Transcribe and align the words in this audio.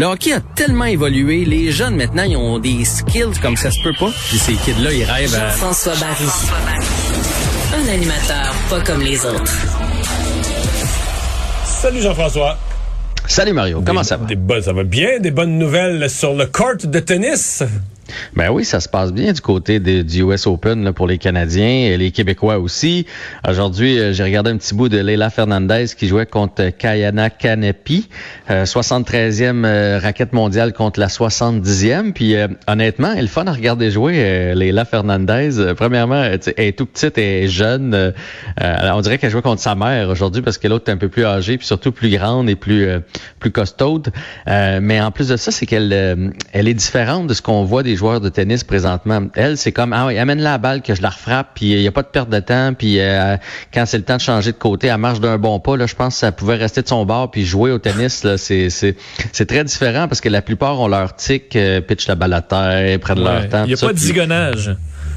Le 0.00 0.06
hockey 0.06 0.32
a 0.32 0.40
tellement 0.40 0.86
évolué, 0.86 1.44
les 1.44 1.70
jeunes 1.70 1.94
maintenant, 1.94 2.22
ils 2.22 2.34
ont 2.34 2.58
des 2.58 2.86
skills 2.86 3.38
comme 3.42 3.54
ça 3.54 3.70
se 3.70 3.82
peut 3.82 3.92
pas. 4.00 4.10
Puis 4.30 4.38
ces 4.38 4.54
kids-là, 4.54 4.94
ils 4.94 5.04
rêvent 5.04 5.34
à... 5.34 5.50
Jean-François 5.50 5.92
Barry. 5.96 6.24
Un 7.74 7.86
animateur 7.92 8.54
pas 8.70 8.80
comme 8.80 9.02
les 9.02 9.22
autres. 9.26 9.52
Salut 11.66 12.00
Jean-François. 12.00 12.56
Salut 13.26 13.52
Mario, 13.52 13.82
comment 13.84 14.00
Des- 14.00 14.06
ça 14.06 14.16
va? 14.16 14.24
Des 14.24 14.36
bonnes, 14.36 14.62
ça 14.62 14.72
va 14.72 14.84
bien, 14.84 15.18
des 15.20 15.30
bonnes 15.30 15.58
nouvelles 15.58 16.08
sur 16.08 16.32
le 16.32 16.46
court 16.46 16.76
de 16.82 16.98
tennis. 17.00 17.62
Ben 18.34 18.50
oui, 18.50 18.64
ça 18.64 18.80
se 18.80 18.88
passe 18.88 19.12
bien 19.12 19.32
du 19.32 19.40
côté 19.40 19.80
du 19.80 20.22
US 20.22 20.46
Open 20.46 20.84
là, 20.84 20.92
pour 20.92 21.06
les 21.06 21.18
Canadiens 21.18 21.66
et 21.66 21.96
les 21.96 22.10
Québécois 22.10 22.58
aussi. 22.58 23.06
Aujourd'hui, 23.48 23.98
euh, 23.98 24.12
j'ai 24.12 24.24
regardé 24.24 24.50
un 24.50 24.56
petit 24.56 24.74
bout 24.74 24.88
de 24.88 24.98
Leila 24.98 25.30
Fernandez 25.30 25.86
qui 25.96 26.08
jouait 26.08 26.26
contre 26.26 26.70
Kayana 26.70 27.30
Kanepi, 27.30 28.08
euh, 28.50 28.64
73e 28.64 29.64
euh, 29.64 29.98
raquette 30.02 30.32
mondiale 30.32 30.72
contre 30.72 31.00
la 31.00 31.08
70e. 31.08 32.12
Puis 32.12 32.36
euh, 32.36 32.48
honnêtement, 32.66 33.12
elle 33.16 33.24
est 33.24 33.28
fun 33.28 33.46
à 33.46 33.52
regarder 33.52 33.90
jouer 33.90 34.14
euh, 34.16 34.54
Leila 34.54 34.84
Fernandez. 34.84 35.58
Euh, 35.58 35.74
premièrement, 35.74 36.22
euh, 36.22 36.36
elle 36.56 36.64
est 36.66 36.78
tout 36.78 36.86
petite, 36.86 37.18
est 37.18 37.48
jeune. 37.48 37.94
Euh, 37.94 38.12
euh, 38.60 38.90
on 38.94 39.00
dirait 39.00 39.18
qu'elle 39.18 39.30
jouait 39.30 39.42
contre 39.42 39.62
sa 39.62 39.74
mère 39.74 40.08
aujourd'hui 40.08 40.42
parce 40.42 40.58
que 40.58 40.68
l'autre 40.68 40.88
est 40.88 40.92
un 40.92 40.96
peu 40.96 41.08
plus 41.08 41.24
âgée, 41.24 41.58
puis 41.58 41.66
surtout 41.66 41.92
plus 41.92 42.10
grande 42.10 42.48
et 42.48 42.56
plus 42.56 42.86
euh, 42.86 43.00
plus 43.38 43.50
costaude. 43.50 44.10
Euh, 44.48 44.80
mais 44.82 45.00
en 45.00 45.10
plus 45.10 45.28
de 45.28 45.36
ça, 45.36 45.50
c'est 45.50 45.66
qu'elle 45.66 45.92
euh, 45.92 46.30
elle 46.52 46.68
est 46.68 46.74
différente 46.74 47.26
de 47.26 47.34
ce 47.34 47.42
qu'on 47.42 47.64
voit 47.64 47.82
des 47.82 47.96
joueurs 48.00 48.20
de 48.20 48.28
tennis 48.28 48.64
présentement. 48.64 49.20
Elle, 49.34 49.56
c'est 49.56 49.72
comme 49.72 49.92
ah 49.92 50.06
oui, 50.06 50.18
amène 50.18 50.40
la 50.40 50.58
balle 50.58 50.80
que 50.82 50.94
je 50.94 51.02
la 51.02 51.10
refrappe, 51.10 51.48
puis 51.54 51.72
il 51.72 51.80
y 51.82 51.86
a 51.86 51.92
pas 51.92 52.02
de 52.02 52.08
perte 52.08 52.30
de 52.30 52.40
temps, 52.40 52.72
puis 52.74 52.98
euh, 52.98 53.36
quand 53.72 53.84
c'est 53.86 53.98
le 53.98 54.04
temps 54.04 54.16
de 54.16 54.20
changer 54.22 54.52
de 54.52 54.56
côté, 54.56 54.86
elle 54.88 54.96
marche 54.96 55.20
d'un 55.20 55.36
bon 55.38 55.60
pas. 55.60 55.76
Là, 55.76 55.86
je 55.86 55.94
pense 55.94 56.14
que 56.14 56.20
ça 56.20 56.32
pouvait 56.32 56.56
rester 56.56 56.82
de 56.82 56.88
son 56.88 57.04
bord 57.04 57.30
puis 57.30 57.44
jouer 57.44 57.70
au 57.70 57.78
tennis. 57.78 58.24
Là, 58.24 58.38
c'est 58.38 58.70
c'est 58.70 58.96
c'est 59.32 59.46
très 59.46 59.62
différent 59.64 60.08
parce 60.08 60.20
que 60.20 60.28
la 60.30 60.42
plupart 60.42 60.80
ont 60.80 60.88
leur 60.88 61.14
tic, 61.14 61.54
euh, 61.56 61.80
pitch 61.80 62.08
la 62.08 62.14
balle 62.14 62.32
à 62.32 62.40
terre, 62.42 62.98
prennent 63.00 63.22
leur 63.22 63.48
temps. 63.48 63.64
Il 63.64 63.68
n'y 63.68 63.74
a 63.74 63.76
ça, 63.76 63.86
pas 63.86 63.92
de 63.92 63.98
puis- 63.98 64.06
zigonnage. 64.06 64.74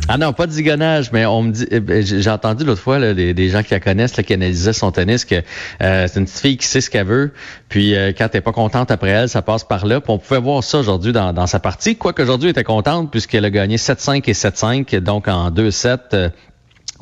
Ah 0.09 0.17
non, 0.17 0.33
pas 0.33 0.47
de 0.47 0.51
zigonnage, 0.51 1.11
mais 1.13 1.25
on 1.25 1.43
me 1.43 1.51
dit, 1.51 1.65
eh 1.71 1.79
ben, 1.79 2.05
j'ai 2.05 2.29
entendu 2.29 2.65
l'autre 2.65 2.81
fois 2.81 2.99
là, 2.99 3.13
des, 3.13 3.33
des 3.33 3.49
gens 3.49 3.63
qui 3.63 3.71
la 3.71 3.79
connaissent, 3.79 4.17
là, 4.17 4.23
qui 4.23 4.33
analysaient 4.33 4.73
son 4.73 4.91
tennis, 4.91 5.23
que 5.23 5.35
euh, 5.81 6.07
c'est 6.07 6.19
une 6.19 6.25
petite 6.25 6.39
fille 6.39 6.57
qui 6.57 6.67
sait 6.67 6.81
ce 6.81 6.89
qu'elle 6.89 7.07
veut, 7.07 7.31
puis 7.69 7.95
euh, 7.95 8.11
quand 8.17 8.27
t'es 8.29 8.41
pas 8.41 8.51
contente 8.51 8.91
après 8.91 9.09
elle, 9.09 9.29
ça 9.29 9.41
passe 9.41 9.63
par 9.63 9.85
là. 9.85 10.01
Puis 10.01 10.11
on 10.11 10.17
pouvait 10.17 10.41
voir 10.41 10.63
ça 10.63 10.79
aujourd'hui 10.79 11.13
dans, 11.13 11.31
dans 11.31 11.47
sa 11.47 11.59
partie. 11.59 11.95
Quoique 11.95 12.21
aujourd'hui, 12.21 12.49
elle 12.49 12.51
était 12.51 12.63
contente 12.63 13.11
puisqu'elle 13.11 13.45
a 13.45 13.49
gagné 13.49 13.77
7-5 13.77 14.23
et 14.29 14.33
7-5, 14.33 14.99
donc 14.99 15.27
en 15.27 15.49
2-7. 15.51 15.97
euh, 16.13 16.29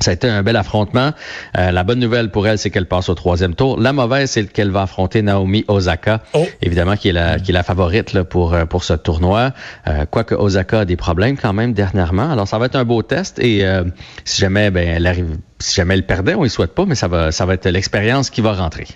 ça 0.02 0.10
a 0.10 0.14
été 0.14 0.28
un 0.28 0.42
bel 0.42 0.56
affrontement. 0.56 1.12
Euh, 1.58 1.70
la 1.70 1.84
bonne 1.84 1.98
nouvelle 1.98 2.30
pour 2.30 2.46
elle, 2.46 2.58
c'est 2.58 2.70
qu'elle 2.70 2.86
passe 2.86 3.08
au 3.08 3.14
troisième 3.14 3.54
tour. 3.54 3.80
La 3.80 3.92
mauvaise, 3.92 4.30
c'est 4.30 4.46
qu'elle 4.46 4.70
va 4.70 4.82
affronter 4.82 5.22
Naomi 5.22 5.64
Osaka, 5.68 6.20
Oh. 6.34 6.46
évidemment 6.60 6.96
qui 6.96 7.08
est 7.08 7.12
la, 7.12 7.38
qui 7.38 7.50
est 7.50 7.54
la 7.54 7.62
favorite 7.62 8.12
là, 8.12 8.24
pour, 8.24 8.54
euh, 8.54 8.64
pour 8.66 8.84
ce 8.84 8.94
tournoi. 8.94 9.52
Euh, 9.88 10.04
quoique 10.10 10.34
Osaka 10.34 10.80
a 10.80 10.84
des 10.84 10.96
problèmes 10.96 11.36
quand 11.36 11.52
même 11.52 11.72
dernièrement. 11.72 12.30
Alors 12.30 12.48
ça 12.48 12.58
va 12.58 12.66
être 12.66 12.76
un 12.76 12.84
beau 12.84 13.02
test 13.02 13.38
et 13.38 13.64
euh, 13.64 13.84
si 14.24 14.40
jamais 14.40 14.70
ben, 14.70 14.86
elle 14.88 15.06
arrive, 15.06 15.38
si 15.58 15.74
jamais 15.74 15.94
elle 15.94 16.06
perdait, 16.06 16.34
on 16.34 16.42
ne 16.42 16.48
souhaite 16.48 16.74
pas, 16.74 16.84
mais 16.84 16.94
ça 16.94 17.08
va, 17.08 17.32
ça 17.32 17.46
va 17.46 17.54
être 17.54 17.68
l'expérience 17.68 18.30
qui 18.30 18.40
va 18.40 18.52
rentrer. 18.52 18.86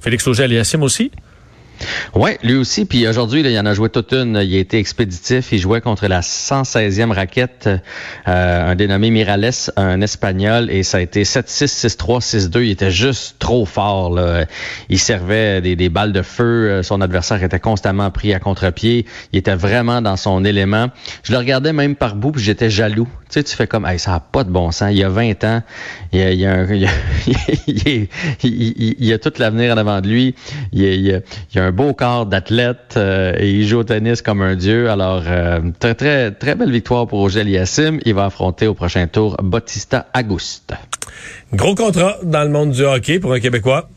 Félix 0.00 0.26
Auger-Aliassime 0.26 0.82
aussi? 0.82 1.10
Ouais, 2.14 2.38
lui 2.42 2.54
aussi. 2.54 2.84
Puis 2.84 3.06
aujourd'hui, 3.06 3.40
il 3.40 3.58
en 3.58 3.66
a 3.66 3.74
joué 3.74 3.88
toute 3.88 4.12
une. 4.12 4.40
Il 4.42 4.54
a 4.54 4.58
été 4.58 4.78
expéditif. 4.78 5.52
Il 5.52 5.58
jouait 5.58 5.80
contre 5.80 6.06
la 6.06 6.20
116e 6.20 7.12
raquette, 7.12 7.68
euh, 8.28 8.70
un 8.72 8.74
dénommé 8.74 9.10
Mirales, 9.10 9.50
un 9.76 10.00
Espagnol, 10.00 10.70
et 10.70 10.82
ça 10.82 10.98
a 10.98 11.00
été 11.00 11.22
7-6, 11.22 11.96
6-3, 11.96 12.20
6-2. 12.50 12.62
Il 12.64 12.70
était 12.70 12.90
juste 12.90 13.36
trop 13.38 13.64
fort. 13.64 14.10
Là. 14.10 14.44
Il 14.88 14.98
servait 14.98 15.60
des, 15.60 15.76
des 15.76 15.88
balles 15.88 16.12
de 16.12 16.22
feu. 16.22 16.44
Euh, 16.44 16.82
Son 16.82 17.00
adversaire 17.00 17.42
était 17.42 17.60
constamment 17.60 18.10
pris 18.10 18.34
à 18.34 18.40
contre-pied. 18.40 19.06
Il 19.32 19.38
était 19.38 19.54
vraiment 19.54 20.02
dans 20.02 20.16
son 20.16 20.44
élément. 20.44 20.88
Je 21.22 21.32
le 21.32 21.38
regardais 21.38 21.72
même 21.72 21.96
par 21.96 22.16
bout, 22.16 22.32
puis 22.32 22.42
j'étais 22.42 22.70
jaloux. 22.70 23.08
Tu 23.30 23.34
sais, 23.34 23.44
tu 23.44 23.54
fais 23.54 23.66
comme, 23.68 23.86
hey, 23.86 23.98
ça 23.98 24.10
n'a 24.10 24.20
pas 24.20 24.42
de 24.42 24.50
bon 24.50 24.72
sens. 24.72 24.88
Il 24.90 24.98
y 24.98 25.04
a 25.04 25.08
20 25.08 25.44
ans, 25.44 25.62
il 26.12 26.18
y 26.18 26.22
a, 26.22 26.30
il 26.32 26.40
y 26.40 26.46
a, 26.46 26.64
il 26.74 26.82
y 26.82 26.86
a, 26.86 28.00
il 28.42 29.12
a- 29.12 29.18
tout 29.18 29.32
l'avenir 29.38 29.72
en 29.74 29.76
avant 29.76 30.00
de 30.00 30.08
lui. 30.08 30.34
Il 30.72 30.82
y 30.82 30.86
a, 31.14 31.20
il 31.52 31.58
a- 31.58 31.64
un 31.64 31.70
beau 31.70 31.94
corps 31.94 32.26
d'athlète 32.26 32.94
euh, 32.96 33.32
et 33.38 33.50
il 33.52 33.66
joue 33.68 33.78
au 33.78 33.84
tennis 33.84 34.20
comme 34.20 34.42
un 34.42 34.56
dieu. 34.56 34.90
Alors, 34.90 35.22
euh, 35.26 35.60
très, 35.78 35.94
très, 35.94 36.32
très 36.32 36.54
belle 36.56 36.72
victoire 36.72 37.06
pour 37.06 37.20
Roger 37.20 37.44
Yassim. 37.44 38.00
Il 38.04 38.14
va 38.14 38.24
affronter 38.24 38.66
au 38.66 38.74
prochain 38.74 39.06
tour 39.06 39.36
Bautista 39.42 40.06
Auguste. 40.18 40.72
Gros 41.52 41.74
contrat 41.74 42.16
dans 42.24 42.42
le 42.42 42.50
monde 42.50 42.70
du 42.72 42.82
hockey 42.82 43.20
pour 43.20 43.32
un 43.32 43.40
Québécois. 43.40 43.88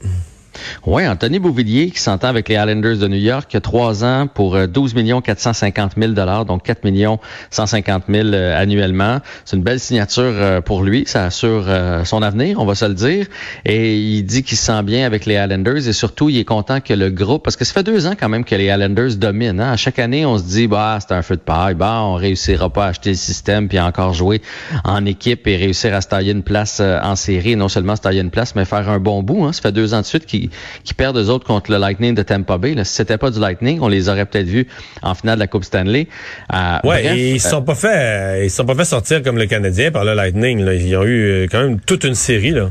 Oui, 0.86 1.08
Anthony 1.08 1.40
Beauvillier 1.40 1.90
qui 1.90 2.00
s'entend 2.00 2.28
avec 2.28 2.50
les 2.50 2.56
Islanders 2.56 2.98
de 2.98 3.08
New 3.08 3.18
York, 3.18 3.56
trois 3.62 4.04
ans 4.04 4.28
pour 4.28 4.56
euh, 4.56 4.68
12 4.68 4.96
millions 4.96 5.22
450 5.22 5.94
000 5.98 6.14
dollars, 6.14 6.46
donc 6.46 6.64
4 6.64 6.84
millions 6.84 7.20
150 7.52 8.04
000 8.10 8.28
euh, 8.30 8.62
annuellement. 8.62 9.20
C'est 9.46 9.56
une 9.56 9.64
belle 9.64 9.80
signature 9.80 10.24
euh, 10.24 10.62
pour 10.62 10.84
lui, 10.84 11.04
ça 11.08 11.26
assure 11.26 11.66
euh, 11.68 12.04
son 12.04 12.22
avenir, 12.22 12.60
on 12.60 12.66
va 12.66 12.76
se 12.76 12.86
le 12.86 12.94
dire. 12.94 13.28
Et 13.66 13.98
il 13.98 14.24
dit 14.24 14.44
qu'il 14.44 14.58
se 14.58 14.66
sent 14.66 14.84
bien 14.84 15.06
avec 15.06 15.26
les 15.26 15.36
Islanders 15.36 15.88
et 15.88 15.94
surtout 15.94 16.30
il 16.30 16.38
est 16.38 16.46
content 16.46 16.80
que 16.82 16.94
le 16.94 17.10
groupe, 17.10 17.44
parce 17.44 17.56
que 17.56 17.66
ça 17.66 17.74
fait 17.74 17.84
deux 17.84 18.08
ans 18.08 18.14
quand 18.20 18.30
même 18.30 18.46
que 18.46 18.56
les 18.56 18.66
Islanders 18.66 19.16
dominent. 19.16 19.60
Hein? 19.60 19.72
À 19.72 19.78
chaque 19.78 20.00
année, 20.00 20.26
on 20.26 20.38
se 20.38 20.44
dit 20.44 20.68
bah 20.68 21.00
c'est 21.02 21.14
un 21.14 21.22
feu 21.22 21.36
de 21.36 21.42
paille, 21.42 21.76
bah 21.76 22.02
on 22.02 22.16
réussira 22.16 22.70
pas 22.70 22.86
à 22.86 22.90
acheter 22.90 23.12
le 23.12 23.16
système 23.16 23.68
puis 23.68 23.80
encore 23.80 24.14
jouer 24.14 24.42
en 24.84 25.06
équipe 25.06 25.48
et 25.48 25.56
réussir 25.56 25.94
à 25.94 26.02
se 26.02 26.08
tailler 26.08 26.32
une 26.32 26.44
place 26.44 26.80
euh, 26.82 27.00
en 27.02 27.16
série, 27.16 27.56
non 27.56 27.70
seulement 27.70 27.96
se 27.96 28.02
tailler 28.02 28.22
une 28.22 28.32
place, 28.32 28.56
mais 28.56 28.66
faire 28.66 28.90
un 28.90 29.00
bon 29.00 29.24
bout. 29.24 29.46
Hein? 29.46 29.54
Ça 29.54 29.62
fait 29.62 29.72
deux 29.72 29.94
ans 29.94 30.02
de 30.02 30.06
suite 30.06 30.26
qu'ils 30.26 30.43
qui 30.84 30.94
perdent 30.94 31.18
eux 31.18 31.30
autres 31.30 31.46
contre 31.46 31.72
le 31.72 31.78
Lightning 31.78 32.16
de 32.16 32.24
Tampa 32.24 32.58
Bay. 32.58 32.74
Là. 32.74 32.84
Si 32.84 32.94
c'était 32.94 33.18
pas 33.18 33.32
du 33.32 33.40
Lightning, 33.40 33.80
on 33.82 33.88
les 33.88 34.10
aurait 34.10 34.26
peut-être 34.26 34.48
vus 34.48 34.68
en 35.02 35.16
finale 35.16 35.36
de 35.36 35.40
la 35.40 35.48
Coupe 35.48 35.64
Stanley. 35.64 36.08
Euh, 36.54 36.78
Ouais, 36.84 37.04
bref, 37.04 37.16
et 37.16 37.32
ils 37.32 37.40
se 37.40 37.50
sont 37.50 37.62
pas 37.62 37.76
fait, 37.76 37.88
euh, 37.96 38.44
ils 38.46 38.50
se 38.50 38.58
sont 38.58 38.66
pas 38.66 38.76
fait 38.76 38.86
sortir 38.86 39.22
comme 39.24 39.38
le 39.38 39.46
Canadien 39.46 39.92
par 39.92 40.04
le 40.04 40.14
Lightning. 40.14 40.60
Là. 40.62 40.74
Ils 40.74 40.96
ont 40.96 41.04
eu 41.04 41.24
euh, 41.24 41.48
quand 41.50 41.62
même 41.62 41.80
toute 41.80 42.04
une 42.04 42.16
série 42.16 42.52
là. 42.52 42.70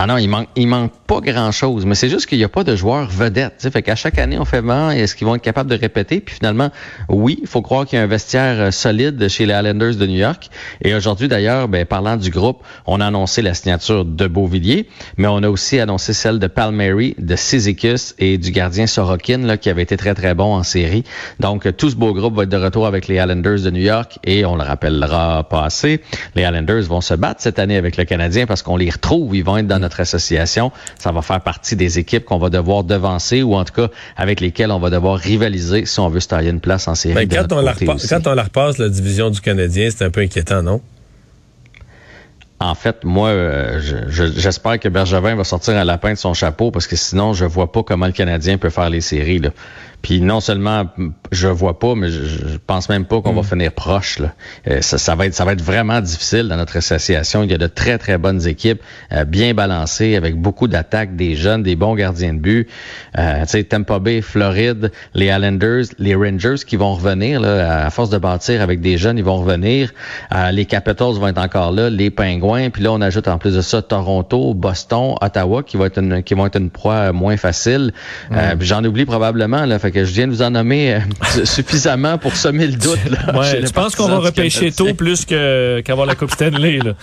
Ah 0.00 0.06
non, 0.06 0.16
il 0.16 0.28
manque, 0.28 0.46
il 0.54 0.68
manque 0.68 0.92
pas 1.08 1.20
grand-chose, 1.20 1.84
mais 1.84 1.96
c'est 1.96 2.08
juste 2.08 2.26
qu'il 2.26 2.38
n'y 2.38 2.44
a 2.44 2.48
pas 2.48 2.62
de 2.62 2.76
joueurs 2.76 3.08
vedettes. 3.08 3.68
Fait 3.72 3.82
qu'à 3.82 3.96
chaque 3.96 4.16
année, 4.18 4.38
on 4.38 4.44
fait 4.44 4.62
bon, 4.62 4.90
est-ce 4.90 5.16
qu'ils 5.16 5.26
vont 5.26 5.34
être 5.34 5.42
capables 5.42 5.68
de 5.68 5.74
répéter? 5.74 6.20
Puis 6.20 6.36
finalement, 6.36 6.70
oui, 7.08 7.40
il 7.42 7.48
faut 7.48 7.62
croire 7.62 7.84
qu'il 7.84 7.98
y 7.98 8.00
a 8.00 8.04
un 8.04 8.06
vestiaire 8.06 8.60
euh, 8.60 8.70
solide 8.70 9.26
chez 9.26 9.44
les 9.44 9.54
Islanders 9.54 9.96
de 9.96 10.06
New 10.06 10.18
York. 10.18 10.50
Et 10.82 10.94
aujourd'hui, 10.94 11.26
d'ailleurs, 11.26 11.66
ben, 11.66 11.84
parlant 11.84 12.16
du 12.16 12.30
groupe, 12.30 12.62
on 12.86 13.00
a 13.00 13.06
annoncé 13.06 13.42
la 13.42 13.54
signature 13.54 14.04
de 14.04 14.28
Beauvillier, 14.28 14.88
mais 15.16 15.26
on 15.26 15.42
a 15.42 15.48
aussi 15.48 15.80
annoncé 15.80 16.12
celle 16.12 16.38
de 16.38 16.46
Palmieri, 16.46 17.16
de 17.18 17.34
Sizikis 17.34 18.12
et 18.20 18.38
du 18.38 18.52
gardien 18.52 18.86
Sorokin, 18.86 19.38
là, 19.38 19.56
qui 19.56 19.68
avait 19.68 19.82
été 19.82 19.96
très, 19.96 20.14
très 20.14 20.32
bon 20.34 20.54
en 20.54 20.62
série. 20.62 21.02
Donc, 21.40 21.66
euh, 21.66 21.72
tout 21.72 21.90
ce 21.90 21.96
beau 21.96 22.14
groupe 22.14 22.36
va 22.36 22.44
être 22.44 22.50
de 22.50 22.56
retour 22.56 22.86
avec 22.86 23.08
les 23.08 23.16
Islanders 23.16 23.62
de 23.62 23.70
New 23.70 23.82
York 23.82 24.20
et 24.22 24.44
on 24.44 24.54
le 24.54 24.62
rappellera 24.62 25.48
pas 25.48 25.64
assez. 25.64 26.02
Les 26.36 26.42
Islanders 26.42 26.82
vont 26.82 27.00
se 27.00 27.14
battre 27.14 27.40
cette 27.42 27.58
année 27.58 27.76
avec 27.76 27.96
le 27.96 28.04
Canadien 28.04 28.46
parce 28.46 28.62
qu'on 28.62 28.76
les 28.76 28.90
retrouve. 28.90 29.34
Ils 29.34 29.42
vont 29.42 29.56
être 29.56 29.66
dans 29.66 29.80
notre 29.80 29.87
association. 30.00 30.72
Ça 30.98 31.12
va 31.12 31.22
faire 31.22 31.40
partie 31.40 31.76
des 31.76 31.98
équipes 31.98 32.24
qu'on 32.24 32.38
va 32.38 32.50
devoir 32.50 32.84
devancer 32.84 33.42
ou 33.42 33.54
en 33.54 33.64
tout 33.64 33.74
cas 33.74 33.88
avec 34.16 34.40
lesquelles 34.40 34.70
on 34.70 34.78
va 34.78 34.90
devoir 34.90 35.18
rivaliser 35.18 35.86
si 35.86 36.00
on 36.00 36.08
veut 36.08 36.20
se 36.20 36.28
tailler 36.28 36.50
une 36.50 36.60
place 36.60 36.88
en 36.88 36.94
série. 36.94 37.14
Ben, 37.26 37.28
quand, 37.28 37.52
on 37.52 37.60
la 37.60 37.74
quand 37.74 38.26
on 38.26 38.34
repasse, 38.42 38.78
la 38.78 38.88
division 38.88 39.30
du 39.30 39.40
Canadien, 39.40 39.88
c'est 39.94 40.04
un 40.04 40.10
peu 40.10 40.20
inquiétant, 40.20 40.62
non? 40.62 40.80
En 42.60 42.74
fait, 42.74 43.04
moi, 43.04 43.28
euh, 43.28 43.80
je- 43.80 44.10
je- 44.10 44.32
j'espère 44.40 44.80
que 44.80 44.88
Bergevin 44.88 45.36
va 45.36 45.44
sortir 45.44 45.76
un 45.76 45.84
lapin 45.84 46.12
de 46.14 46.18
son 46.18 46.34
chapeau 46.34 46.72
parce 46.72 46.88
que 46.88 46.96
sinon, 46.96 47.32
je 47.32 47.44
vois 47.44 47.70
pas 47.70 47.84
comment 47.84 48.06
le 48.06 48.12
Canadien 48.12 48.58
peut 48.58 48.70
faire 48.70 48.90
les 48.90 49.00
séries. 49.00 49.38
Là. 49.38 49.50
Puis 50.02 50.20
non 50.20 50.40
seulement 50.40 50.86
je 51.32 51.48
vois 51.48 51.78
pas, 51.78 51.94
mais 51.94 52.08
je, 52.08 52.22
je 52.24 52.56
pense 52.66 52.88
même 52.88 53.04
pas 53.04 53.20
qu'on 53.20 53.32
va 53.32 53.42
finir 53.42 53.72
proche. 53.72 54.18
Là. 54.18 54.34
Euh, 54.68 54.80
ça, 54.80 54.98
ça, 54.98 55.14
va 55.14 55.26
être, 55.26 55.34
ça 55.34 55.44
va 55.44 55.52
être 55.52 55.62
vraiment 55.62 56.00
difficile 56.00 56.48
dans 56.48 56.56
notre 56.56 56.76
association. 56.76 57.42
Il 57.42 57.50
y 57.50 57.54
a 57.54 57.58
de 57.58 57.66
très 57.66 57.98
très 57.98 58.18
bonnes 58.18 58.46
équipes, 58.46 58.80
euh, 59.12 59.24
bien 59.24 59.54
balancées, 59.54 60.16
avec 60.16 60.36
beaucoup 60.36 60.68
d'attaques, 60.68 61.16
des 61.16 61.34
jeunes, 61.34 61.62
des 61.62 61.76
bons 61.76 61.94
gardiens 61.94 62.34
de 62.34 62.38
but. 62.38 62.68
Euh, 63.18 63.42
tu 63.42 63.48
sais, 63.48 63.64
Tampa 63.64 63.98
Bay, 63.98 64.22
Floride, 64.22 64.92
les 65.14 65.26
Islanders, 65.26 65.84
les 65.98 66.14
Rangers 66.14 66.64
qui 66.66 66.76
vont 66.76 66.94
revenir 66.94 67.40
là, 67.40 67.86
à 67.86 67.90
force 67.90 68.10
de 68.10 68.18
bâtir 68.18 68.62
avec 68.62 68.80
des 68.80 68.98
jeunes, 68.98 69.18
ils 69.18 69.24
vont 69.24 69.38
revenir. 69.38 69.92
Euh, 70.34 70.50
les 70.50 70.64
Capitals 70.64 71.14
vont 71.14 71.28
être 71.28 71.38
encore 71.38 71.72
là, 71.72 71.90
les 71.90 72.10
Pingouins. 72.10 72.70
Puis 72.70 72.82
là, 72.82 72.92
on 72.92 73.00
ajoute 73.00 73.28
en 73.28 73.38
plus 73.38 73.54
de 73.54 73.60
ça 73.60 73.82
Toronto, 73.82 74.54
Boston, 74.54 75.14
Ottawa 75.20 75.62
qui 75.62 75.76
vont 75.76 75.84
être 75.86 75.98
une, 75.98 76.22
qui 76.22 76.34
vont 76.34 76.46
être 76.46 76.58
une 76.58 76.70
proie 76.70 77.12
moins 77.12 77.36
facile. 77.36 77.92
Euh, 78.32 78.54
J'en 78.60 78.84
oublie 78.84 79.04
probablement. 79.04 79.64
Là, 79.64 79.78
fait 79.78 79.87
que 79.90 80.04
je 80.04 80.12
viens 80.12 80.26
de 80.26 80.32
vous 80.32 80.42
en 80.42 80.50
nommer 80.50 80.94
euh, 80.94 81.00
suffisamment 81.44 82.18
pour 82.18 82.34
semer 82.36 82.66
le 82.66 82.74
doute. 82.74 82.98
Là, 83.10 83.38
Ouais, 83.38 83.50
chez 83.50 83.60
les 83.60 83.66
je 83.66 83.72
pense 83.72 83.94
qu'on 83.96 84.08
va 84.08 84.18
repêcher 84.18 84.70
tôt 84.72 84.94
plus 84.94 85.24
qu'avoir 85.24 86.06
la 86.06 86.14
Coupe 86.14 86.30
Stanley. 86.32 86.78
là. 86.78 86.94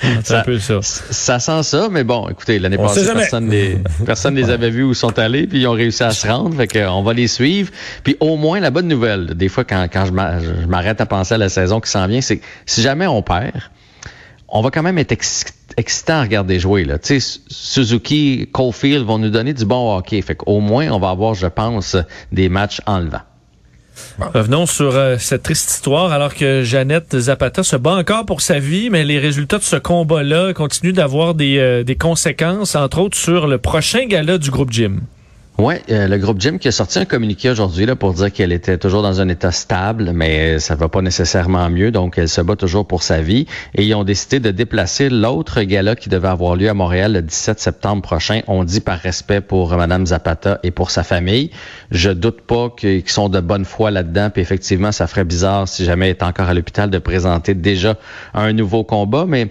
C'est 0.00 0.08
un 0.16 0.22
Ça- 0.22 0.42
peu 0.42 0.58
ça. 0.58 0.78
Ça 0.82 1.38
sent 1.38 1.62
ça, 1.62 1.88
mais 1.90 2.02
bon, 2.02 2.28
écoutez, 2.28 2.58
l'année 2.58 2.76
passée, 2.76 3.04
personne 3.14 3.48
les, 3.50 3.78
personne 4.04 4.34
les 4.34 4.50
avait 4.50 4.70
vus 4.70 4.82
où 4.82 4.90
ils 4.90 4.94
sont 4.96 5.16
allés, 5.18 5.46
puis 5.46 5.60
ils 5.60 5.66
ont 5.68 5.72
réussi 5.72 6.02
à 6.02 6.10
se 6.10 6.26
rendre, 6.26 6.56
fait 6.56 6.66
que, 6.66 6.88
on 6.88 7.02
va 7.04 7.12
les 7.12 7.28
suivre. 7.28 7.70
Puis 8.02 8.16
au 8.18 8.36
moins, 8.36 8.58
la 8.58 8.70
bonne 8.70 8.88
nouvelle, 8.88 9.26
des 9.34 9.48
fois, 9.48 9.62
quand, 9.64 9.86
quand 9.92 10.04
je 10.06 10.10
m'a- 10.12 10.40
je 10.40 10.66
m'arrête 10.66 11.00
à 11.00 11.06
penser 11.06 11.34
à 11.34 11.38
la 11.38 11.48
saison 11.48 11.80
qui 11.80 11.88
s'en 11.90 12.06
vient, 12.08 12.20
c'est 12.20 12.38
que 12.38 12.44
si 12.66 12.82
jamais 12.82 13.06
on 13.06 13.22
perd, 13.22 13.52
on 14.48 14.60
va 14.60 14.70
quand 14.70 14.82
même 14.82 14.98
être 14.98 15.12
ex- 15.12 15.44
excitant 15.76 16.14
à 16.14 16.22
regarder 16.22 16.58
jouer. 16.58 16.84
Là. 16.84 16.98
Suzuki, 17.02 18.48
Caulfield 18.52 19.04
vont 19.04 19.18
nous 19.18 19.30
donner 19.30 19.54
du 19.54 19.64
bon 19.64 19.96
hockey. 19.96 20.20
Fait 20.22 20.34
qu'au 20.34 20.60
moins, 20.60 20.90
on 20.90 20.98
va 20.98 21.10
avoir, 21.10 21.34
je 21.34 21.46
pense, 21.46 21.96
des 22.32 22.48
matchs 22.48 22.80
enlevants. 22.86 23.22
Revenons 24.18 24.66
sur 24.66 24.94
euh, 24.94 25.16
cette 25.18 25.42
triste 25.42 25.70
histoire 25.70 26.12
alors 26.12 26.34
que 26.34 26.62
Jeannette 26.62 27.18
Zapata 27.18 27.62
se 27.62 27.76
bat 27.76 27.94
encore 27.94 28.26
pour 28.26 28.40
sa 28.40 28.58
vie, 28.58 28.90
mais 28.90 29.04
les 29.04 29.18
résultats 29.18 29.58
de 29.58 29.62
ce 29.62 29.76
combat-là 29.76 30.52
continuent 30.54 30.92
d'avoir 30.92 31.34
des, 31.34 31.58
euh, 31.58 31.82
des 31.82 31.96
conséquences, 31.96 32.74
entre 32.74 32.98
autres 32.98 33.18
sur 33.18 33.46
le 33.46 33.58
prochain 33.58 34.06
gala 34.06 34.38
du 34.38 34.50
groupe 34.50 34.72
Jim. 34.72 35.00
Ouais, 35.58 35.82
euh, 35.90 36.08
le 36.08 36.16
groupe 36.16 36.40
Jim 36.40 36.56
qui 36.58 36.68
a 36.68 36.72
sorti 36.72 36.98
un 36.98 37.04
communiqué 37.04 37.50
aujourd'hui 37.50 37.84
là 37.84 37.94
pour 37.94 38.14
dire 38.14 38.32
qu'elle 38.32 38.52
était 38.52 38.78
toujours 38.78 39.02
dans 39.02 39.20
un 39.20 39.28
état 39.28 39.52
stable, 39.52 40.12
mais 40.14 40.58
ça 40.58 40.76
va 40.76 40.88
pas 40.88 41.02
nécessairement 41.02 41.68
mieux, 41.68 41.90
donc 41.90 42.16
elle 42.16 42.30
se 42.30 42.40
bat 42.40 42.56
toujours 42.56 42.86
pour 42.86 43.02
sa 43.02 43.20
vie. 43.20 43.46
Et 43.74 43.84
ils 43.84 43.94
ont 43.94 44.02
décidé 44.02 44.40
de 44.40 44.50
déplacer 44.50 45.10
l'autre 45.10 45.62
gala 45.62 45.94
qui 45.94 46.08
devait 46.08 46.28
avoir 46.28 46.56
lieu 46.56 46.70
à 46.70 46.74
Montréal 46.74 47.12
le 47.12 47.22
17 47.22 47.60
septembre 47.60 48.00
prochain. 48.00 48.40
On 48.46 48.64
dit 48.64 48.80
par 48.80 48.98
respect 48.98 49.42
pour 49.42 49.76
Madame 49.76 50.06
Zapata 50.06 50.58
et 50.62 50.70
pour 50.70 50.90
sa 50.90 51.04
famille. 51.04 51.50
Je 51.90 52.10
doute 52.10 52.40
pas 52.40 52.70
qu'ils 52.70 53.08
sont 53.08 53.28
de 53.28 53.40
bonne 53.40 53.66
foi 53.66 53.90
là-dedans. 53.90 54.30
Puis 54.30 54.40
effectivement, 54.40 54.90
ça 54.90 55.06
ferait 55.06 55.24
bizarre 55.24 55.68
si 55.68 55.84
jamais 55.84 56.06
elle 56.06 56.16
est 56.16 56.22
encore 56.22 56.48
à 56.48 56.54
l'hôpital 56.54 56.88
de 56.88 56.98
présenter 56.98 57.52
déjà 57.52 57.98
un 58.32 58.54
nouveau 58.54 58.84
combat, 58.84 59.26
mais 59.28 59.50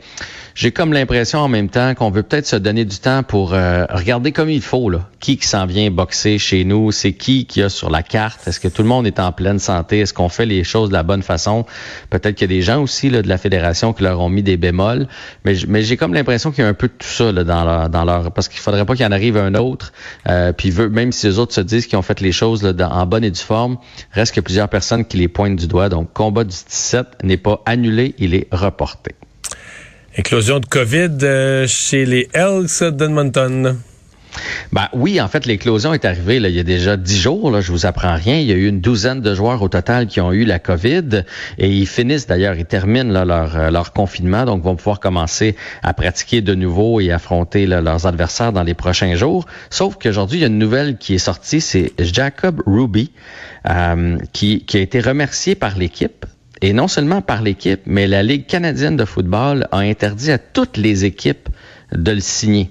j'ai 0.56 0.72
comme 0.72 0.94
l'impression 0.94 1.40
en 1.40 1.48
même 1.48 1.70
temps 1.70 1.94
qu'on 1.94 2.10
veut 2.10 2.24
peut-être 2.24 2.48
se 2.48 2.56
donner 2.56 2.86
du 2.86 2.98
temps 2.98 3.24
pour 3.24 3.54
euh, 3.54 3.86
regarder 3.90 4.32
comme 4.32 4.50
il 4.50 4.62
faut 4.62 4.90
là. 4.90 5.08
Qui 5.20 5.38
qui 5.38 5.48
s'en 5.48 5.66
vient 5.66 5.91
boxer 5.92 6.38
chez 6.38 6.64
nous, 6.64 6.92
c'est 6.92 7.14
qui 7.14 7.46
qui 7.46 7.62
a 7.62 7.70
sur 7.70 7.90
la 7.90 8.04
carte, 8.04 8.48
est-ce 8.48 8.60
que 8.60 8.68
tout 8.68 8.82
le 8.82 8.88
monde 8.88 9.06
est 9.06 9.20
en 9.20 9.32
pleine 9.32 9.60
santé, 9.60 10.00
est-ce 10.00 10.14
qu'on 10.14 10.30
fait 10.30 10.46
les 10.46 10.64
choses 10.64 10.90
de 10.90 10.94
la 10.94 11.04
bonne 11.04 11.24
façon? 11.24 11.66
Peut-être 12.10 12.36
qu'il 12.36 12.50
y 12.50 12.54
a 12.54 12.58
des 12.58 12.62
gens 12.62 12.82
aussi 12.82 13.10
de 13.10 13.28
la 13.28 13.38
fédération 13.38 13.94
qui 13.94 14.04
leur 14.04 14.20
ont 14.20 14.30
mis 14.30 14.44
des 14.44 14.58
bémols, 14.58 15.08
mais, 15.46 15.56
mais 15.68 15.84
j'ai 15.84 15.98
comme 15.98 16.14
l'impression 16.14 16.52
qu'il 16.52 16.64
y 16.64 16.68
a 16.68 16.70
un 16.70 16.74
peu 16.74 16.88
de 16.88 16.94
tout 16.98 17.08
ça 17.08 17.32
dans 17.32 18.06
leur 18.06 18.32
parce 18.32 18.48
qu'il 18.48 18.60
faudrait 18.60 18.86
pas 18.86 18.96
qu'il 18.96 19.06
en 19.06 19.12
arrive 19.12 19.38
un 19.38 19.56
autre. 19.56 19.94
Euh, 20.28 20.54
puis 20.54 20.70
veut, 20.70 20.90
même 20.90 21.12
si 21.12 21.28
les 21.28 21.40
autres 21.40 21.54
se 21.54 21.62
disent 21.62 21.88
qu'ils 21.88 21.98
ont 21.98 22.04
fait 22.04 22.22
les 22.22 22.32
choses 22.32 22.66
en 22.66 23.06
bonne 23.06 23.24
et 23.24 23.32
due 23.32 23.40
forme, 23.40 23.78
reste 24.12 24.36
que 24.36 24.42
plusieurs 24.42 24.70
personnes 24.70 25.06
qui 25.06 25.18
les 25.18 25.28
pointent 25.28 25.58
du 25.58 25.68
doigt. 25.68 25.90
Donc 25.90 26.14
combat 26.14 26.44
du 26.44 26.50
17 26.50 27.24
n'est 27.24 27.38
pas 27.38 27.62
annulé, 27.66 28.16
il 28.18 28.36
est 28.36 28.48
reporté. 28.52 29.16
Éclosion 30.16 30.60
de 30.60 30.66
COVID 30.66 31.18
euh, 31.24 31.68
chez 31.68 32.06
les 32.06 32.28
Elks 32.34 32.84
d'Edmonton. 32.84 33.78
Ben 34.72 34.88
oui, 34.94 35.20
en 35.20 35.28
fait, 35.28 35.46
l'éclosion 35.46 35.94
est 35.94 36.06
arrivée 36.06 36.38
il 36.38 36.50
y 36.50 36.60
a 36.60 36.64
déjà 36.64 36.98
dix 36.98 37.20
jours. 37.20 37.52
Là, 37.52 37.62
je 37.62 37.72
vous 37.72 37.86
apprends 37.86 38.16
rien. 38.16 38.38
Il 38.38 38.48
y 38.48 38.52
a 38.52 38.56
eu 38.56 38.68
une 38.68 38.82
douzaine 38.82 39.22
de 39.22 39.34
joueurs 39.36 39.62
au 39.62 39.70
total 39.70 40.08
qui 40.08 40.22
ont 40.22 40.32
eu 40.32 40.46
la 40.46 40.60
COVID 40.60 41.24
et 41.58 41.70
ils 41.70 41.88
finissent 41.88 42.28
d'ailleurs, 42.28 42.56
ils 42.56 42.66
terminent 42.66 43.14
euh, 43.16 43.72
leur 43.72 43.94
confinement, 43.94 44.46
donc 44.46 44.64
vont 44.64 44.76
pouvoir 44.76 45.00
commencer 45.00 45.56
à 45.84 45.94
pratiquer 45.94 46.42
de 46.42 46.56
nouveau 46.56 47.00
et 47.00 47.12
affronter 47.12 47.66
leurs 47.66 48.08
adversaires 48.08 48.54
dans 48.54 48.64
les 48.64 48.74
prochains 48.74 49.16
jours. 49.16 49.46
Sauf 49.70 49.98
qu'aujourd'hui, 50.02 50.40
il 50.40 50.42
y 50.42 50.46
a 50.46 50.48
une 50.48 50.60
nouvelle 50.60 50.98
qui 50.98 51.16
est 51.16 51.20
sortie, 51.20 51.62
c'est 51.62 51.94
Jacob 52.00 52.62
Ruby 52.66 53.12
euh, 53.70 54.18
qui 54.34 54.66
a 54.74 54.80
été 54.80 55.00
remercié 55.00 55.56
par 55.56 55.78
l'équipe. 55.78 56.26
Et 56.62 56.74
non 56.74 56.88
seulement 56.88 57.22
par 57.22 57.42
l'équipe, 57.42 57.82
mais 57.88 58.06
la 58.06 58.22
Ligue 58.22 58.46
canadienne 58.46 58.96
de 58.96 59.06
football 59.06 59.68
a 59.72 59.80
interdit 59.80 60.32
à 60.32 60.38
toutes 60.38 60.78
les 60.78 61.06
équipes 61.06 61.50
de 61.92 62.12
le 62.12 62.20
signer. 62.20 62.70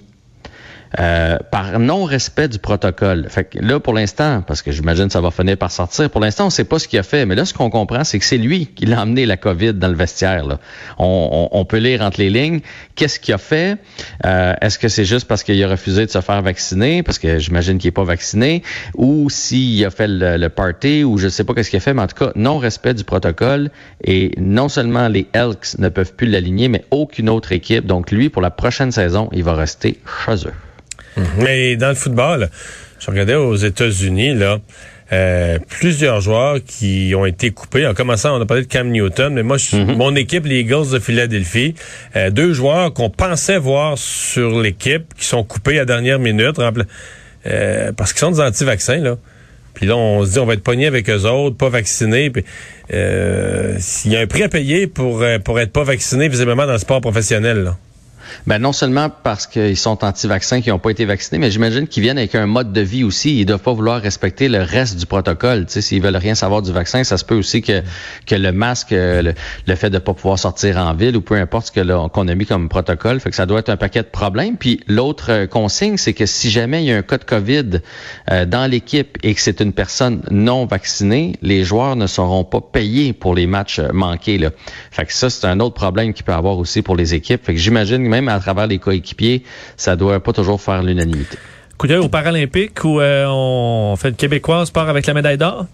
Euh, 0.99 1.39
par 1.53 1.79
non-respect 1.79 2.49
du 2.49 2.59
protocole. 2.59 3.27
Fait 3.29 3.45
que 3.45 3.61
là, 3.61 3.79
pour 3.79 3.95
l'instant, 3.95 4.43
parce 4.45 4.61
que 4.61 4.73
j'imagine 4.73 5.09
ça 5.09 5.21
va 5.21 5.31
finir 5.31 5.57
par 5.57 5.71
sortir, 5.71 6.11
pour 6.11 6.21
l'instant, 6.21 6.47
on 6.47 6.51
sait 6.51 6.65
pas 6.65 6.81
ce 6.81 6.89
qu'il 6.89 6.99
a 6.99 7.05
fait. 7.05 7.27
Mais 7.27 7.37
là, 7.37 7.45
ce 7.45 7.55
qu'on 7.55 7.71
comprend, 7.71 8.03
c'est 8.03 8.19
que 8.19 8.25
c'est 8.25 8.39
lui 8.39 8.67
qui 8.67 8.87
l'a 8.87 9.03
emmené 9.03 9.25
la 9.25 9.37
COVID 9.37 9.75
dans 9.75 9.87
le 9.87 9.95
vestiaire. 9.95 10.59
On, 10.99 11.65
peut 11.65 11.77
lire 11.77 12.03
entre 12.03 12.19
les 12.19 12.29
lignes. 12.29 12.59
Qu'est-ce 12.97 13.21
qu'il 13.21 13.33
a 13.33 13.39
fait? 13.39 13.79
Euh, 14.27 14.55
Est-ce 14.61 14.81
que 14.81 14.89
c'est 14.89 15.05
juste 15.05 15.29
parce 15.29 15.45
qu'il 15.45 15.63
a 15.63 15.69
refusé 15.69 16.07
de 16.07 16.11
se 16.11 16.21
faire 16.21 16.43
vacciner, 16.43 17.05
parce 17.05 17.21
que 17.21 17.39
j'imagine 17.39 17.79
qu'il 17.79 17.89
est 17.89 17.93
pas 17.93 18.03
vacciné, 18.03 18.65
ou 18.97 19.31
s'il 19.31 19.85
a 19.85 19.91
fait 19.91 20.09
le, 20.09 20.39
le 20.39 20.49
party, 20.49 21.05
ou 21.05 21.19
je 21.19 21.29
sais 21.29 21.45
pas 21.45 21.55
qu'est-ce 21.55 21.71
qu'il 21.71 21.77
a 21.77 21.81
fait, 21.81 21.95
mais 21.95 22.03
en 22.03 22.09
tout 22.09 22.25
cas, 22.25 22.33
non-respect 22.35 22.95
du 22.95 23.05
protocole. 23.05 23.71
Et 24.03 24.33
non 24.39 24.69
seulement 24.69 25.07
les 25.07 25.29
Elks 25.35 25.79
ne 25.79 25.89
peuvent 25.89 26.15
plus 26.15 26.27
l'aligner, 26.27 26.67
mais 26.67 26.85
aucune 26.91 27.29
autre 27.29 27.53
équipe. 27.53 27.87
Donc 27.87 28.11
lui, 28.11 28.29
pour 28.29 28.43
la 28.43 28.51
prochaine 28.51 28.91
saison, 28.91 29.29
il 29.33 29.45
va 29.45 29.55
rester 29.55 30.01
chez 30.27 30.49
eux. 30.49 30.55
Mais 31.39 31.77
dans 31.77 31.89
le 31.91 31.95
football, 31.95 32.49
je 32.99 33.07
regardais 33.11 33.35
aux 33.35 33.57
États-Unis, 33.57 34.35
là, 34.35 34.59
euh, 35.13 35.59
plusieurs 35.69 36.21
joueurs 36.21 36.59
qui 36.65 37.13
ont 37.17 37.27
été 37.27 37.51
coupés. 37.51 37.87
En 37.87 37.95
commençant, 37.95 38.39
on 38.39 38.41
a 38.41 38.47
parlé 38.47 38.63
de 38.63 38.69
Cam 38.69 38.89
Newton, 38.89 39.35
mais 39.35 39.43
moi, 39.43 39.57
je- 39.59 39.77
mon 39.77 40.15
équipe, 40.15 40.47
les 40.47 40.61
Eagles 40.61 40.91
de 40.93 40.99
Philadelphie, 41.01 41.75
euh, 42.15 42.31
deux 42.31 42.53
joueurs 42.53 42.93
qu'on 42.95 43.11
pensait 43.11 43.59
voir 43.59 43.99
sur 43.99 44.61
l'équipe, 44.61 45.13
qui 45.19 45.25
sont 45.25 45.43
coupés 45.43 45.81
à 45.81 45.85
dernière 45.85 46.21
minute, 46.21 46.61
euh, 47.47 47.93
parce 47.97 48.13
qu'ils 48.13 48.21
sont 48.21 48.31
des 48.33 48.41
anti-vaccins, 48.41 48.99
là. 48.99 49.17
Puis 49.75 49.87
là, 49.87 49.97
on 49.97 50.25
se 50.25 50.33
dit, 50.33 50.39
on 50.39 50.47
va 50.47 50.55
être 50.55 50.63
pogné 50.63 50.87
avec 50.87 51.09
eux 51.09 51.25
autres, 51.27 51.57
pas 51.57 51.71
vaccinés. 51.71 52.29
Puis, 52.31 52.45
euh, 52.93 53.77
s'il 53.79 54.13
y 54.13 54.17
a 54.17 54.21
un 54.21 54.27
prix 54.27 54.43
à 54.43 54.49
payer 54.49 54.87
pour, 54.87 55.23
euh, 55.23 55.39
pour 55.39 55.59
être 55.59 55.73
pas 55.73 55.85
vacciné, 55.85 56.29
visiblement, 56.29 56.67
dans 56.67 56.73
le 56.73 56.79
sport 56.79 57.01
professionnel, 57.01 57.59
là. 57.65 57.77
Ben 58.47 58.59
non 58.59 58.73
seulement 58.73 59.11
parce 59.11 59.47
qu'ils 59.47 59.77
sont 59.77 60.05
anti-vaccins, 60.05 60.61
qui 60.61 60.71
n'ont 60.71 60.79
pas 60.79 60.91
été 60.91 61.05
vaccinés, 61.05 61.39
mais 61.39 61.51
j'imagine 61.51 61.87
qu'ils 61.87 62.03
viennent 62.03 62.19
avec 62.19 62.35
un 62.35 62.47
mode 62.47 62.73
de 62.73 62.81
vie 62.81 63.05
aussi. 63.05 63.39
Ils 63.41 63.47
doivent 63.47 63.61
pas 63.61 63.73
vouloir 63.73 64.01
respecter 64.01 64.49
le 64.49 64.63
reste 64.63 64.99
du 64.99 65.07
protocole. 65.07 65.67
Tu 65.67 65.73
sais, 65.75 65.81
s'ils 65.81 66.03
veulent 66.03 66.17
rien 66.17 66.35
savoir 66.35 66.63
du 66.63 66.73
vaccin, 66.73 67.05
ça 67.05 67.17
se 67.17 67.25
peut 67.25 67.37
aussi 67.37 67.63
que 67.63 67.83
que 68.27 68.35
le 68.35 68.53
masque, 68.53 68.93
euh, 68.93 69.23
le, 69.23 69.35
le 69.67 69.75
fait 69.75 69.91
de 69.91 69.99
pas 69.99 70.15
pouvoir 70.15 70.39
sortir 70.39 70.79
en 70.79 70.95
ville 70.95 71.17
ou 71.17 71.21
peu 71.21 71.35
importe 71.35 71.67
ce 71.67 71.73
que 71.73 72.09
qu'on 72.09 72.29
a 72.29 72.35
mis 72.35 72.47
comme 72.47 72.69
protocole, 72.69 73.21
fait 73.21 73.31
que 73.31 73.37
ça 73.37 73.47
doit 73.47 73.61
être 73.61 73.69
un 73.69 73.77
paquet 73.77 74.03
de 74.03 74.09
problèmes. 74.09 74.57
Puis 74.57 74.81
l'autre 74.87 75.31
euh, 75.31 75.47
consigne, 75.47 75.97
c'est 75.97 76.13
que 76.13 76.27
si 76.27 76.51
jamais 76.51 76.83
il 76.83 76.87
y 76.89 76.93
a 76.93 76.97
un 76.97 77.03
cas 77.03 77.19
de 77.19 77.25
COVID 77.25 77.81
euh, 78.31 78.45
dans 78.45 78.71
l'équipe 78.71 79.19
et 79.23 79.35
que 79.35 79.41
c'est 79.41 79.61
une 79.61 79.73
personne 79.73 80.23
non 80.31 80.67
vaccinée, 80.67 81.37
les 81.43 81.65
joueurs 81.65 81.97
ne 81.97 82.07
seront 82.07 82.45
pas 82.45 82.61
payés 82.61 83.13
pour 83.13 83.35
les 83.35 83.47
matchs 83.47 83.79
euh, 83.79 83.93
manqués. 83.93 84.39
Là. 84.39 84.51
Fait 84.91 85.07
que 85.07 85.13
ça, 85.13 85.31
c'est 85.31 85.47
un 85.47 85.61
autre 85.61 85.75
problème 85.75 86.13
qu'il 86.13 86.25
peut 86.25 86.33
avoir 86.33 86.59
aussi 86.59 86.83
pour 86.83 86.97
les 86.97 87.15
équipes. 87.15 87.45
Fait 87.45 87.55
que 87.55 87.61
j'imagine 87.61 88.03
que 88.03 88.09
même 88.21 88.35
à 88.35 88.41
travers 88.41 88.67
les 88.67 88.79
coéquipiers, 88.79 89.45
ça 89.77 89.97
doit 89.97 90.21
pas 90.21 90.33
toujours 90.33 90.61
faire 90.61 90.83
l'unanimité. 90.83 91.39
Coup 91.79 91.87
d'œil 91.87 91.99
aux 91.99 92.09
Paralympiques 92.09 92.85
où 92.85 93.01
euh, 93.01 93.25
on 93.27 93.97
fait 93.97 94.11
une 94.11 94.15
Québécoise 94.15 94.71
part 94.71 94.89
avec 94.89 95.07
la 95.07 95.15
médaille 95.15 95.39
d'or? 95.39 95.67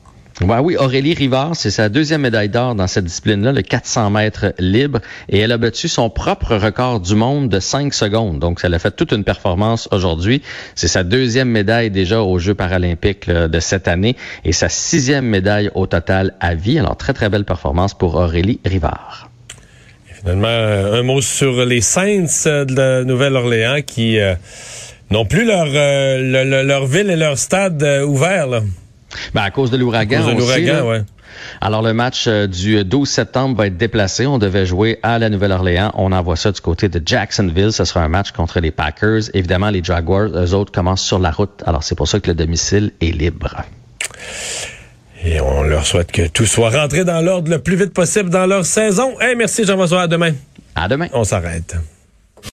Ben 0.42 0.60
oui, 0.60 0.76
Aurélie 0.76 1.14
Rivard, 1.14 1.56
c'est 1.56 1.70
sa 1.70 1.88
deuxième 1.88 2.20
médaille 2.20 2.50
d'or 2.50 2.74
dans 2.74 2.86
cette 2.86 3.06
discipline-là, 3.06 3.52
le 3.52 3.62
400 3.62 4.10
mètres 4.10 4.52
libre, 4.58 5.00
et 5.30 5.38
elle 5.38 5.50
a 5.50 5.56
battu 5.56 5.88
son 5.88 6.10
propre 6.10 6.56
record 6.56 7.00
du 7.00 7.14
monde 7.14 7.48
de 7.48 7.58
5 7.58 7.94
secondes. 7.94 8.38
Donc, 8.38 8.60
ça 8.60 8.68
a 8.70 8.78
fait 8.78 8.94
toute 8.94 9.12
une 9.12 9.24
performance 9.24 9.88
aujourd'hui. 9.92 10.42
C'est 10.74 10.88
sa 10.88 11.04
deuxième 11.04 11.48
médaille 11.48 11.90
déjà 11.90 12.20
aux 12.20 12.38
Jeux 12.38 12.54
paralympiques 12.54 13.26
là, 13.26 13.48
de 13.48 13.60
cette 13.60 13.88
année 13.88 14.14
et 14.44 14.52
sa 14.52 14.68
sixième 14.68 15.24
médaille 15.24 15.70
au 15.74 15.86
total 15.86 16.34
à 16.40 16.54
vie. 16.54 16.78
Alors, 16.78 16.98
très, 16.98 17.14
très 17.14 17.30
belle 17.30 17.44
performance 17.44 17.94
pour 17.94 18.16
Aurélie 18.16 18.60
Rivard. 18.66 19.30
Finalement, 20.26 20.48
euh, 20.48 20.98
un 20.98 21.02
mot 21.04 21.20
sur 21.20 21.64
les 21.64 21.80
Saints 21.80 22.26
euh, 22.46 22.64
de 22.64 22.74
la 22.74 23.04
Nouvelle-Orléans 23.04 23.78
qui 23.86 24.18
euh, 24.18 24.34
n'ont 25.12 25.24
plus 25.24 25.44
leur, 25.44 25.66
euh, 25.72 26.18
le- 26.18 26.42
le- 26.50 26.62
leur 26.66 26.84
ville 26.86 27.10
et 27.10 27.14
leur 27.14 27.38
stade 27.38 27.80
euh. 27.84 28.04
Là, 28.50 28.60
Ben, 29.34 29.42
à 29.42 29.50
cause 29.52 29.70
de 29.70 29.76
l'ouragan. 29.76 30.22
Alors, 31.60 31.80
le 31.82 31.92
match 31.92 32.26
du 32.26 32.84
12 32.84 33.08
septembre 33.08 33.56
va 33.56 33.68
être 33.68 33.76
déplacé. 33.76 34.26
On 34.26 34.38
devait 34.38 34.66
jouer 34.66 34.98
à 35.04 35.20
la 35.20 35.28
Nouvelle-Orléans. 35.28 35.92
On 35.94 36.10
envoie 36.10 36.34
ça 36.34 36.50
du 36.50 36.60
côté 36.60 36.88
de 36.88 37.00
Jacksonville. 37.06 37.70
Ce 37.72 37.84
sera 37.84 38.00
un 38.02 38.08
match 38.08 38.32
contre 38.32 38.58
les 38.58 38.72
Packers. 38.72 39.30
Évidemment, 39.32 39.70
les 39.70 39.84
Jaguars, 39.84 40.26
eux 40.34 40.54
autres, 40.54 40.72
commencent 40.72 41.04
sur 41.04 41.20
la 41.20 41.30
route. 41.30 41.62
Alors, 41.66 41.84
c'est 41.84 41.94
pour 41.94 42.08
ça 42.08 42.18
que 42.18 42.26
le 42.26 42.34
domicile 42.34 42.90
est 43.00 43.12
libre. 43.16 43.62
Et 45.28 45.40
on 45.40 45.64
leur 45.64 45.84
souhaite 45.84 46.12
que 46.12 46.28
tout 46.28 46.46
soit 46.46 46.70
rentré 46.70 47.04
dans 47.04 47.20
l'ordre 47.20 47.50
le 47.50 47.58
plus 47.58 47.74
vite 47.74 47.92
possible 47.92 48.30
dans 48.30 48.46
leur 48.46 48.64
saison. 48.64 49.18
Hey, 49.20 49.34
merci 49.34 49.64
Jean-François. 49.64 50.02
À 50.02 50.06
demain. 50.06 50.32
À 50.76 50.86
demain. 50.86 51.08
On 51.12 51.24
s'arrête. 51.24 51.74